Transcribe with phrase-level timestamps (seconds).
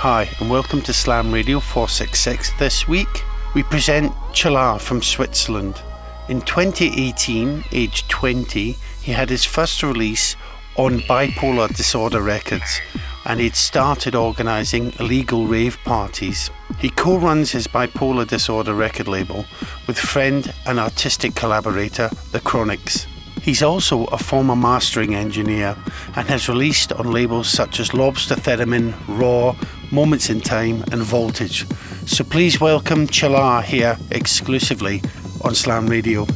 [0.00, 2.52] Hi, and welcome to Slam Radio 466.
[2.58, 3.22] This week,
[3.54, 5.82] we present Chlär from Switzerland.
[6.30, 10.36] In 2018, aged 20, he had his first release
[10.76, 12.80] on Bipolar Disorder Records,
[13.26, 16.48] and he'd started organising illegal rave parties.
[16.78, 19.44] He co runs his Bipolar Disorder record label
[19.86, 23.06] with friend and artistic collaborator, The Chronics.
[23.42, 25.76] He's also a former mastering engineer
[26.14, 29.56] and has released on labels such as Lobster Theremin, Raw,
[29.90, 31.66] Moments in Time, and Voltage.
[32.06, 35.02] So please welcome Chlär here exclusively
[35.42, 36.26] on Slam Radio.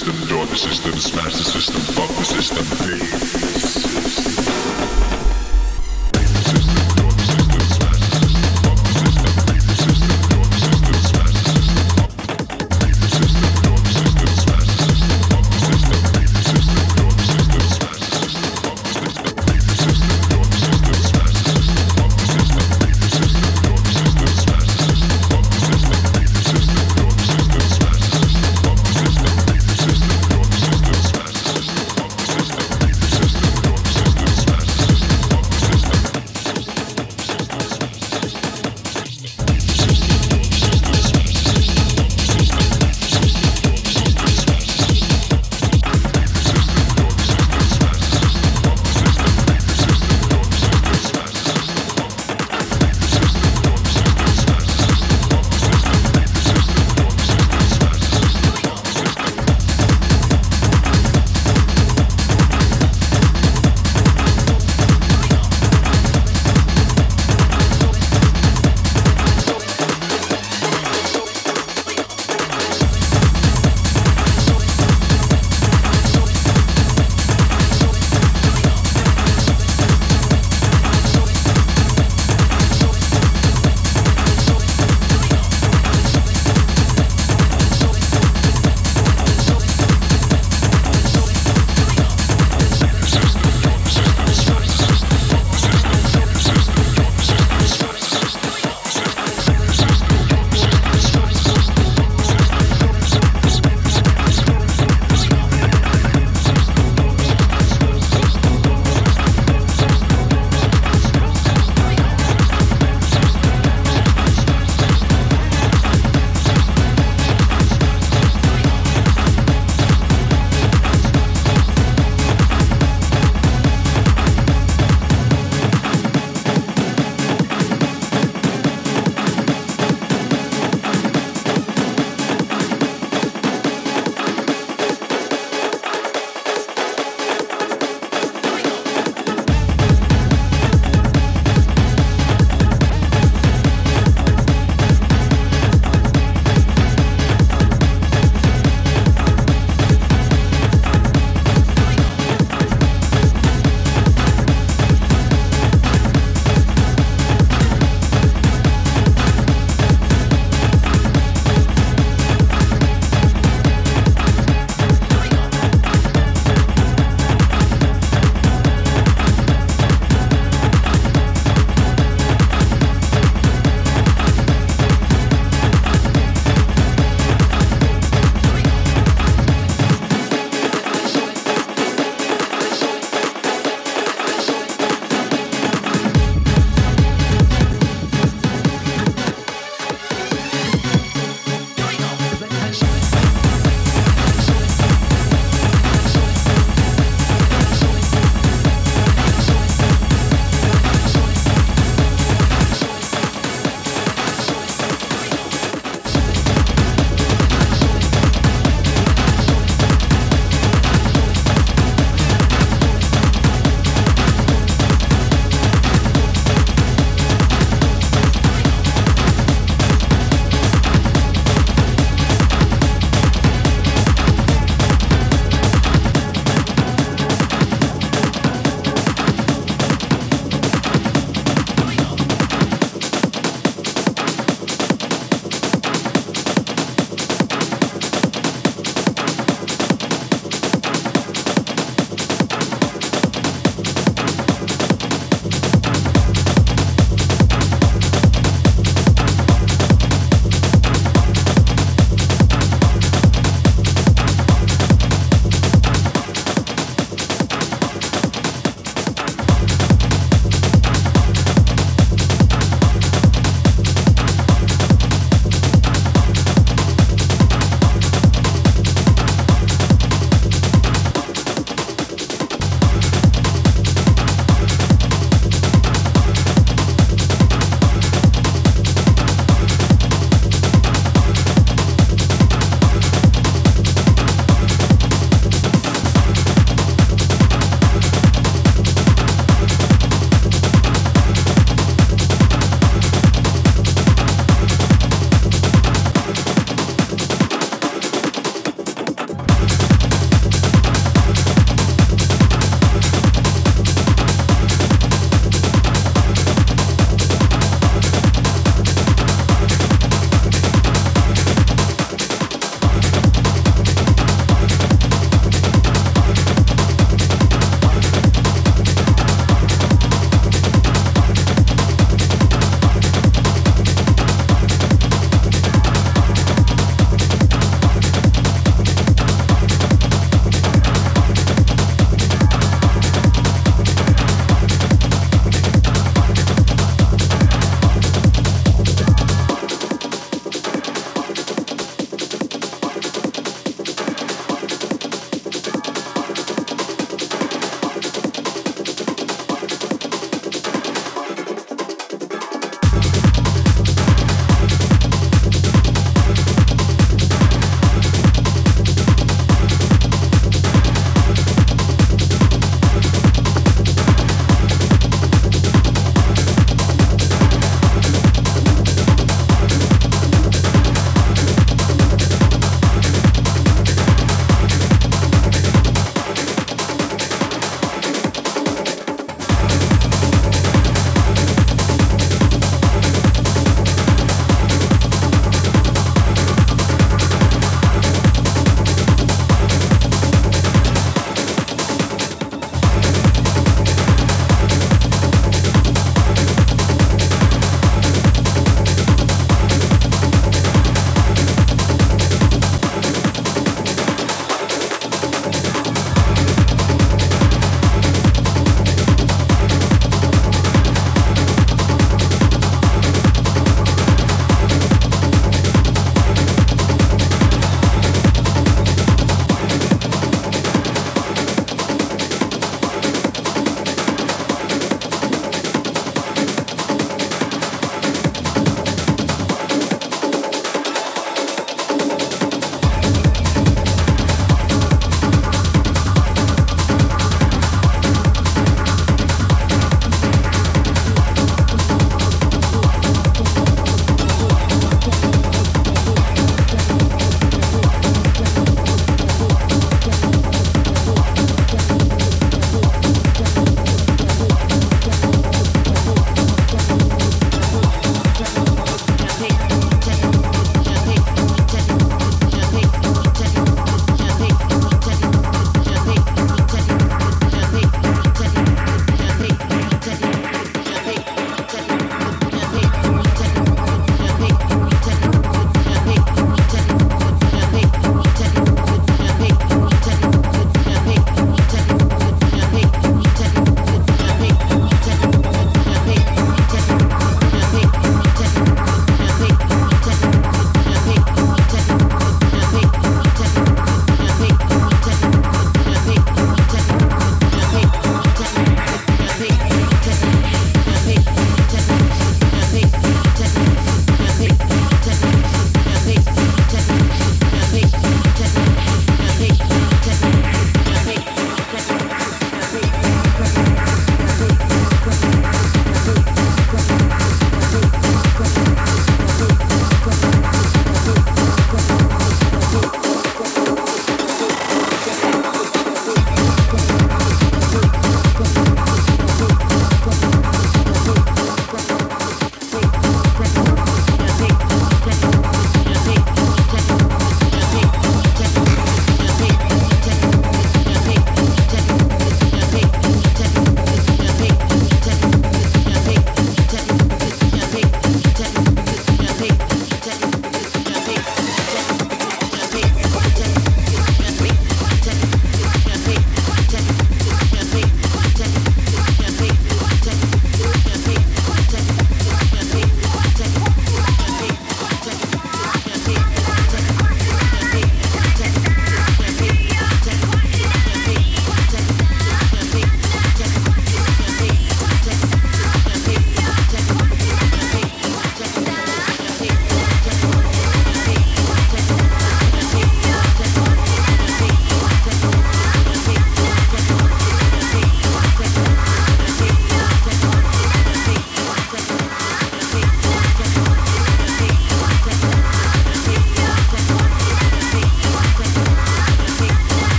[0.00, 0.79] System, join the system,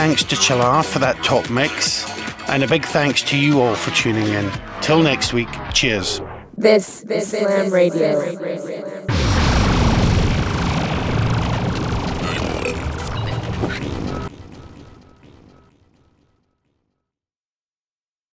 [0.00, 2.08] thanks to Chlär for that top mix,
[2.48, 4.50] and a big thanks to you all for tuning in.
[4.80, 6.22] Till next week, cheers.
[6.56, 8.39] This is Slam Radio.